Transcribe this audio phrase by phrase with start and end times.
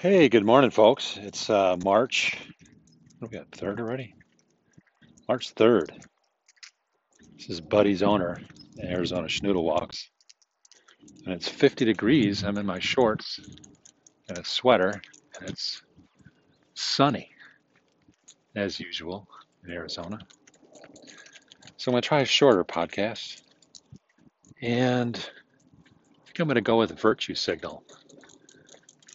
[0.00, 1.18] Hey, good morning, folks.
[1.20, 2.34] It's uh, March.
[3.20, 3.50] We got?
[3.52, 4.14] Third already?
[5.28, 5.90] March 3rd.
[7.36, 8.40] This is Buddy's owner
[8.78, 10.08] in Arizona Schnoodle Walks.
[11.26, 12.44] And it's 50 degrees.
[12.44, 13.40] I'm in my shorts
[14.30, 15.02] and a sweater,
[15.38, 15.82] and it's
[16.72, 17.32] sunny
[18.56, 19.28] as usual
[19.66, 20.18] in Arizona.
[21.76, 23.42] So I'm going to try a shorter podcast.
[24.62, 27.84] And I think I'm going to go with a virtue signal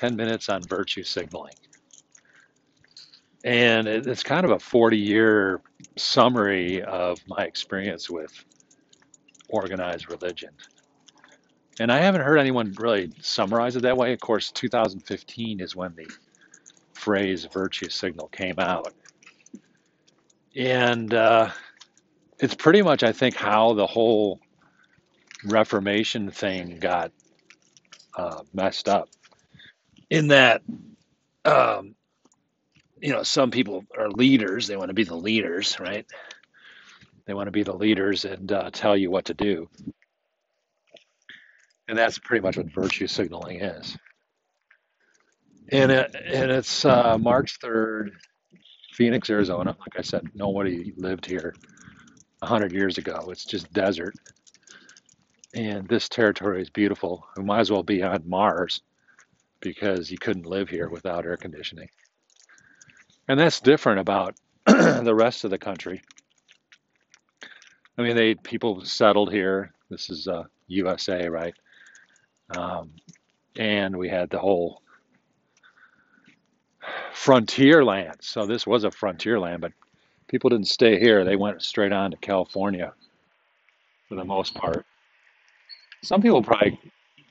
[0.00, 1.52] 10 minutes on virtue signaling.
[3.44, 5.60] And it- it's kind of a 40 year
[5.96, 8.32] summary of my experience with
[9.50, 10.50] organized religion.
[11.78, 14.12] And I haven't heard anyone really summarize it that way.
[14.14, 16.10] Of course, 2015 is when the
[16.94, 18.94] phrase virtue signal came out.
[20.56, 21.50] And uh,
[22.38, 24.40] it's pretty much, I think, how the whole
[25.44, 27.12] Reformation thing got
[28.16, 29.08] uh, messed up.
[30.10, 30.62] In that,
[31.44, 31.94] um,
[33.00, 36.06] you know, some people are leaders, they want to be the leaders, right?
[37.26, 39.68] They want to be the leaders and uh, tell you what to do.
[41.88, 43.96] And that's pretty much what virtue signaling is.
[45.72, 48.10] And, it, and it's uh, March 3rd,
[48.92, 49.76] Phoenix, Arizona.
[49.78, 51.54] Like I said, nobody lived here
[52.40, 53.28] 100 years ago.
[53.30, 54.14] It's just desert.
[55.54, 57.26] And this territory is beautiful.
[57.36, 58.82] We might as well be on Mars
[59.60, 61.88] because you couldn't live here without air conditioning.
[63.28, 64.36] And that's different about
[64.66, 66.02] the rest of the country.
[67.96, 69.72] I mean, they people settled here.
[69.90, 71.54] This is uh, USA, right?
[72.56, 72.90] Um,
[73.56, 74.82] and we had the whole
[77.12, 78.16] frontier land.
[78.20, 79.72] So this was a frontier land, but
[80.28, 81.24] people didn't stay here.
[81.24, 82.92] They went straight on to California
[84.08, 84.86] for the most part.
[86.02, 86.80] Some people probably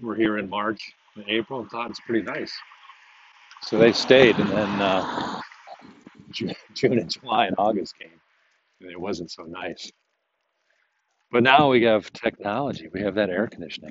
[0.00, 2.52] were here in March and April and thought it's pretty nice.
[3.62, 5.40] So they stayed, and then uh,
[6.30, 8.20] June, June and July and August came,
[8.80, 9.90] and it wasn't so nice.
[11.32, 12.88] But now we have technology.
[12.92, 13.90] We have that air conditioning.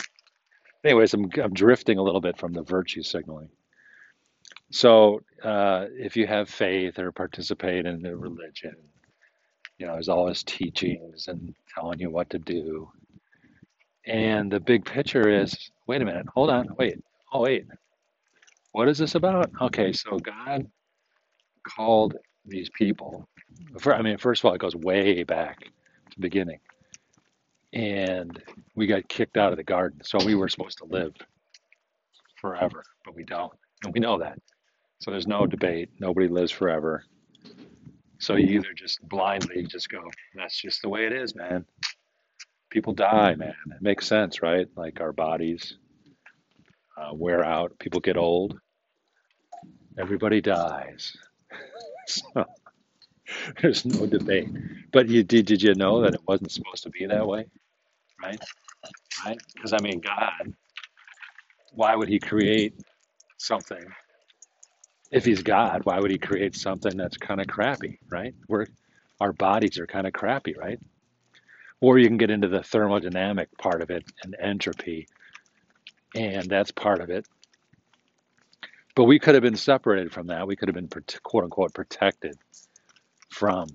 [0.84, 3.50] Anyways, I'm, I'm drifting a little bit from the virtue signaling.
[4.72, 8.76] So uh, if you have faith or participate in the religion,
[9.78, 12.90] you know, there's always teachings and telling you what to do.
[14.06, 17.00] And the big picture is, wait a minute, hold on, wait,
[17.36, 17.66] oh wait,
[18.72, 19.52] what is this about?
[19.62, 20.68] Okay, so God
[21.64, 22.16] called
[22.46, 23.28] these people.
[23.86, 26.60] I mean, first of all, it goes way back to the beginning,
[27.74, 28.42] and
[28.74, 31.14] we got kicked out of the garden, so we were supposed to live
[32.40, 33.52] forever, but we don't,
[33.84, 34.40] and we know that.
[35.00, 35.90] So there's no debate.
[36.00, 37.04] Nobody lives forever.
[38.18, 41.66] So you either just blindly just go, that's just the way it is, man.
[42.70, 43.54] People die, man.
[43.72, 44.68] It makes sense, right?
[44.78, 45.78] Like our bodies
[46.98, 48.60] uh, wear out, people get old,
[49.98, 51.16] everybody dies.
[52.08, 52.46] So
[53.62, 54.48] there's no debate.
[54.92, 57.48] But you did did you know that it wasn't supposed to be that way,
[58.22, 58.40] right?
[59.26, 59.40] Right?
[59.56, 60.54] Because I mean, God,
[61.74, 62.76] why would He create
[63.38, 63.84] something
[65.12, 65.82] if He's God?
[65.86, 68.36] Why would He create something that's kind of crappy, right?
[68.48, 68.68] We're
[69.20, 70.80] our bodies are kind of crappy, right?
[71.82, 75.08] Or you can get into the thermodynamic part of it and entropy,
[76.16, 77.28] and that's part of it.
[78.96, 80.48] But we could have been separated from that.
[80.48, 80.90] We could have been
[81.24, 82.38] quote unquote protected
[83.30, 83.68] from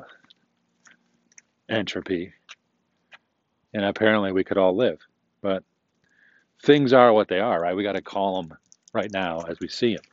[1.68, 2.32] entropy,
[3.74, 4.98] and apparently we could all live.
[5.42, 5.62] But
[6.64, 7.76] things are what they are, right?
[7.76, 8.56] We got to call them
[8.94, 10.04] right now as we see them.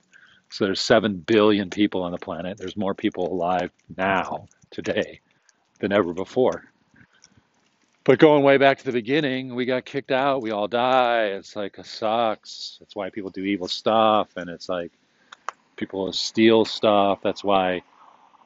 [0.49, 2.57] So there's seven billion people on the planet.
[2.57, 5.21] There's more people alive now today
[5.79, 6.71] than ever before.
[8.07, 10.41] But going way back to the beginning, we got kicked out.
[10.41, 11.25] We all die.
[11.25, 12.78] It's like it sucks.
[12.79, 14.94] That's why people do evil stuff, and it's like
[15.75, 17.19] people steal stuff.
[17.22, 17.81] That's why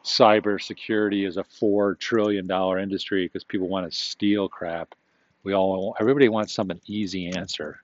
[0.04, 4.96] cybersecurity is a four trillion dollar industry because people want to steal crap.
[5.44, 7.82] We all everybody wants some easy answer.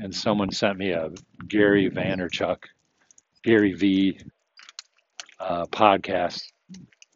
[0.00, 1.10] And someone sent me a
[1.48, 2.58] Gary Vaynerchuk,
[3.42, 4.20] Gary V
[5.40, 6.42] uh, podcast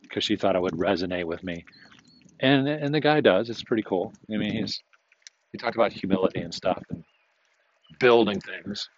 [0.03, 1.65] because she thought it would resonate with me.
[2.41, 3.49] And and the guy does.
[3.49, 4.13] It's pretty cool.
[4.33, 4.83] I mean, he's
[5.53, 7.05] he talked about humility and stuff and
[8.01, 8.89] building things.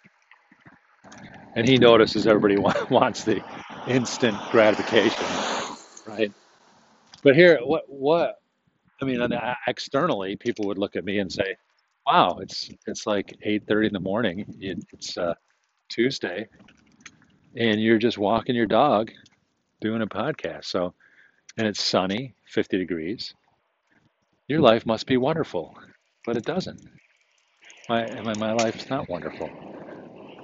[1.55, 2.57] And he notices everybody
[2.89, 3.43] wants the
[3.87, 5.23] instant gratification,
[6.05, 6.31] right?
[7.23, 8.41] But here, what what
[9.01, 9.21] I mean,
[9.67, 11.55] externally, people would look at me and say,
[12.05, 14.45] "Wow, it's it's like 8:30 in the morning.
[14.59, 15.35] It, it's uh,
[15.89, 16.47] Tuesday,
[17.55, 19.11] and you're just walking your dog,
[19.81, 20.65] doing a podcast.
[20.65, 20.93] So,
[21.57, 23.33] and it's sunny, 50 degrees.
[24.47, 24.65] Your hmm.
[24.65, 25.75] life must be wonderful,
[26.25, 26.81] but it doesn't.
[27.89, 29.49] My my, my life's not wonderful.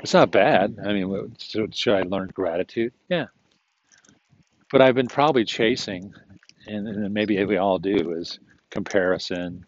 [0.01, 0.77] It's not bad.
[0.85, 2.91] I mean, should, should I learn gratitude?
[3.07, 3.27] Yeah.
[4.69, 6.13] But I've been probably chasing,
[6.67, 8.39] and, and maybe we all do, is
[8.69, 9.65] comparison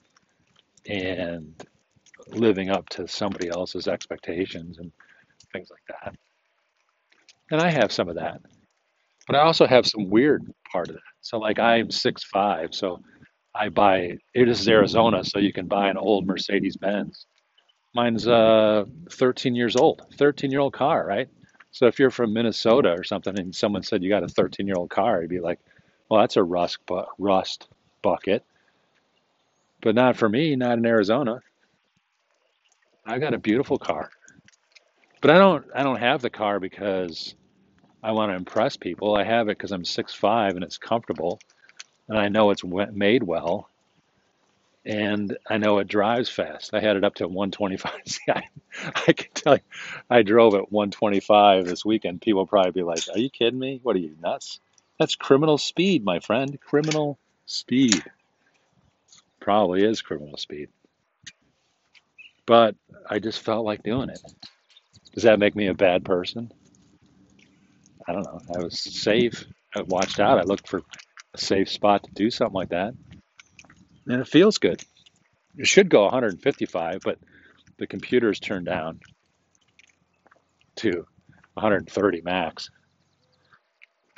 [0.87, 1.53] and
[2.27, 4.91] living up to somebody else's expectations and
[5.53, 6.15] things like that.
[7.51, 8.41] And I have some of that.
[9.27, 11.14] But I also have some weird part of that.
[11.25, 13.01] So like I'm six five, so
[13.55, 17.25] I buy it is Arizona, so you can buy an old Mercedes Benz.
[17.95, 21.27] Mine's uh 13 years old, 13 year old car, right?
[21.71, 24.75] So if you're from Minnesota or something, and someone said you got a 13 year
[24.77, 25.59] old car, you'd be like,
[26.09, 27.69] well, that's a rust bu- rust
[28.03, 28.45] bucket,
[29.81, 31.39] but not for me, not in Arizona.
[33.03, 34.11] I got a beautiful car,
[35.21, 37.33] but I don't I don't have the car because
[38.05, 39.15] I want to impress people.
[39.15, 41.39] I have it because I'm six five and it's comfortable,
[42.07, 43.67] and I know it's made well,
[44.85, 46.75] and I know it drives fast.
[46.75, 47.93] I had it up to 125.
[48.05, 48.43] See, I,
[49.07, 49.61] I can tell you,
[50.07, 52.21] I drove at 125 this weekend.
[52.21, 53.79] People probably be like, "Are you kidding me?
[53.81, 54.59] What are you nuts?
[54.99, 56.59] That's criminal speed, my friend.
[56.61, 57.17] Criminal
[57.47, 58.03] speed.
[59.39, 60.69] Probably is criminal speed."
[62.45, 62.75] But
[63.09, 64.21] I just felt like doing it.
[65.15, 66.51] Does that make me a bad person?
[68.07, 68.41] I don't know.
[68.55, 69.45] I was safe.
[69.75, 70.39] I watched out.
[70.39, 70.81] I looked for
[71.33, 72.93] a safe spot to do something like that,
[74.07, 74.83] and it feels good.
[75.57, 77.17] It should go 155, but
[77.77, 78.99] the computer's turned down
[80.77, 81.05] to
[81.53, 82.69] 130 max.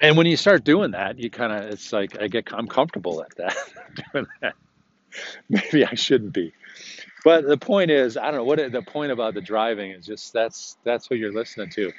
[0.01, 3.23] And when you start doing that, you kind of it's like I get I'm comfortable
[3.23, 3.55] at that
[4.13, 4.53] doing that.
[5.49, 6.53] Maybe I shouldn't be.
[7.23, 10.05] But the point is, I don't know what the point about the driving is.
[10.05, 11.91] Just that's that's what you're listening to.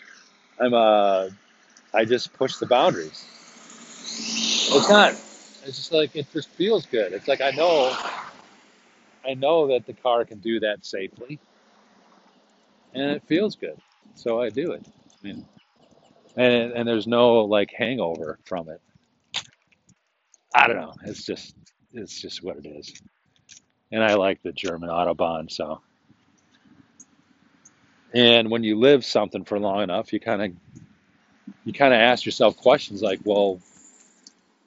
[0.60, 1.28] I'm uh
[1.94, 3.24] I just push the boundaries.
[4.70, 5.12] It's not.
[5.64, 7.12] It's just like it just feels good.
[7.12, 7.96] It's like I know
[9.26, 11.38] I know that the car can do that safely,
[12.94, 13.78] and it feels good,
[14.14, 14.86] so I do it.
[14.86, 15.46] I mean,
[16.36, 18.80] and and there's no like hangover from it.
[20.54, 20.94] I don't know.
[21.04, 21.54] It's just
[21.92, 23.00] it's just what it is.
[23.92, 25.50] And I like the German autobahn.
[25.50, 25.80] So,
[28.14, 30.52] and when you live something for long enough, you kind of
[31.68, 33.60] you kind of ask yourself questions like, well,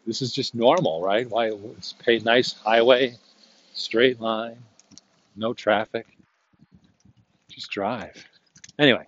[0.06, 1.28] this is just normal, right?
[1.28, 3.18] Why it's a nice highway,
[3.74, 4.58] straight line,
[5.36, 6.06] no traffic,
[7.50, 8.24] just drive.
[8.78, 9.08] Anyway,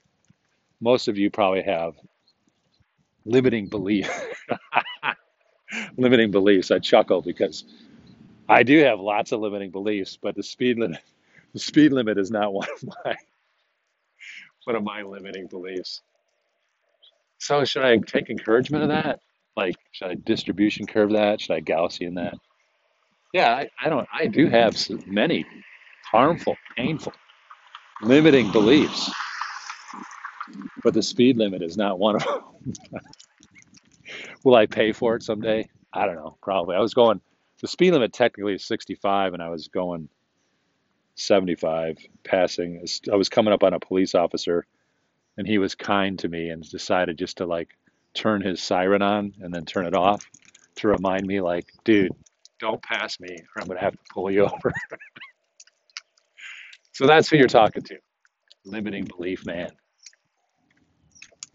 [0.82, 1.94] most of you probably have
[3.26, 4.10] limiting belief,
[5.98, 6.72] limiting beliefs.
[6.72, 7.64] I chuckle because
[8.50, 11.00] I do have lots of limiting beliefs, but the speed limit,
[11.54, 13.16] the speed limit is not one of my
[14.64, 16.02] one of my limiting beliefs.
[17.44, 19.20] So should I take encouragement of that?
[19.58, 21.42] Like, should I distribution curve that?
[21.42, 22.36] Should I Gaussian that?
[23.34, 24.08] Yeah, I, I don't.
[24.14, 25.46] I do have many
[26.10, 27.12] harmful, painful,
[28.02, 29.12] limiting beliefs,
[30.86, 33.02] but the speed limit is not one of them.
[34.46, 35.68] Will I pay for it someday?
[35.92, 36.38] I don't know.
[36.42, 36.78] Probably.
[36.78, 37.20] I was going.
[37.60, 40.08] The speed limit technically is 65, and I was going
[41.16, 42.86] 75, passing.
[43.12, 44.66] I was coming up on a police officer,
[45.38, 47.70] and he was kind to me and decided just to like
[48.14, 50.26] turn his siren on and then turn it off
[50.76, 52.12] to remind me, like, dude,
[52.60, 54.74] don't pass me, or I'm gonna have to pull you over.
[56.94, 57.98] So that's who you're talking to.
[58.66, 59.72] Limiting belief, man.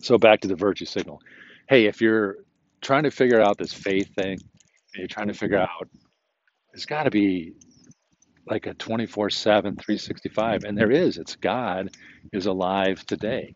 [0.01, 1.21] So back to the virtue signal.
[1.69, 2.39] Hey, if you're
[2.81, 5.89] trying to figure out this faith thing, and you're trying to figure out,
[6.73, 7.55] there's got to be
[8.47, 10.65] like a 24 7, 365.
[10.65, 11.19] And there is.
[11.19, 11.91] It's God
[12.33, 13.55] is alive today.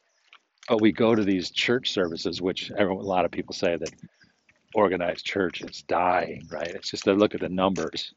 [0.69, 3.93] But we go to these church services, which a lot of people say that
[4.75, 6.69] organized church is dying, right?
[6.69, 8.15] It's just they look at the numbers.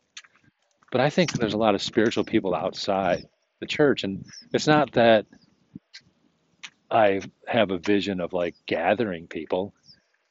[0.92, 3.28] But I think there's a lot of spiritual people outside
[3.60, 4.04] the church.
[4.04, 5.25] And it's not that
[6.90, 9.74] I have a vision of like gathering people.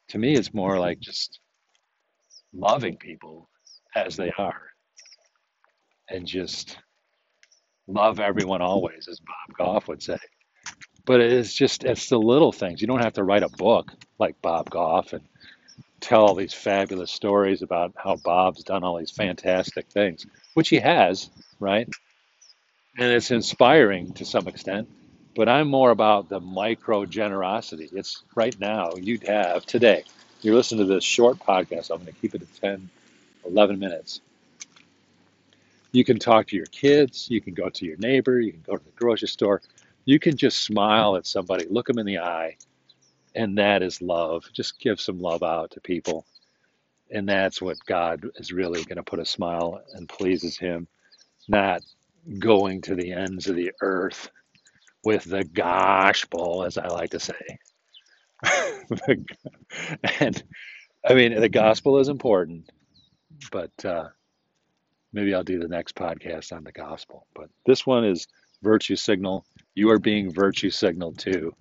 [0.08, 1.40] To me, it's more like just
[2.52, 3.48] loving people
[3.94, 4.62] as they are
[6.08, 6.78] and just
[7.86, 10.18] love everyone always, as Bob Goff would say.
[11.06, 12.80] But it's just, it's the little things.
[12.80, 15.22] You don't have to write a book like Bob Goff and
[16.00, 20.76] tell all these fabulous stories about how Bob's done all these fantastic things, which he
[20.76, 21.30] has,
[21.60, 21.88] right?
[22.96, 24.88] And it's inspiring to some extent.
[25.34, 27.88] But I'm more about the micro generosity.
[27.92, 30.04] It's right now, you'd have today.
[30.42, 31.90] You're listening to this short podcast.
[31.90, 32.88] I'm going to keep it at 10,
[33.46, 34.20] 11 minutes.
[35.90, 37.28] You can talk to your kids.
[37.30, 38.40] You can go to your neighbor.
[38.40, 39.62] You can go to the grocery store.
[40.04, 42.56] You can just smile at somebody, look them in the eye,
[43.34, 44.44] and that is love.
[44.52, 46.26] Just give some love out to people.
[47.10, 50.88] And that's what God is really going to put a smile and pleases Him,
[51.48, 51.82] not
[52.38, 54.30] going to the ends of the earth
[55.04, 57.58] with the gospel, as I like to say.
[60.20, 60.42] and
[61.06, 62.70] I mean, the gospel is important,
[63.52, 64.08] but uh,
[65.12, 67.26] maybe I'll do the next podcast on the gospel.
[67.34, 68.26] But this one is
[68.62, 69.44] virtue signal.
[69.74, 71.52] You are being virtue signaled too,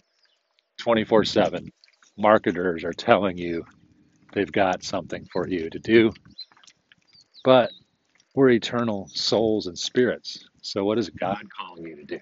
[0.79, 1.71] 24 7.
[2.17, 3.65] Marketers are telling you
[4.33, 6.11] they've got something for you to do,
[7.43, 7.71] but
[8.35, 10.47] we're eternal souls and spirits.
[10.61, 12.19] So, what is God calling you to do?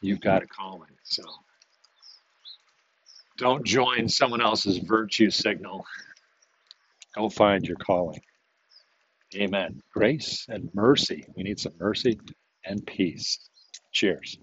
[0.00, 0.90] You've got a calling.
[1.04, 1.24] So,
[3.36, 5.84] don't join someone else's virtue signal.
[7.14, 8.20] Go find your calling.
[9.34, 9.82] Amen.
[9.92, 11.24] Grace and mercy.
[11.36, 12.18] We need some mercy
[12.64, 13.38] and peace.
[13.92, 14.38] Cheers.